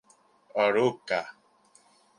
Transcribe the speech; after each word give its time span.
Arouca. 0.63 1.21